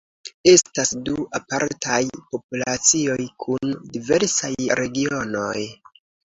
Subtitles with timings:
[0.51, 1.99] Estas du apartaj
[2.31, 5.55] populacioj kun diversaj regionoj.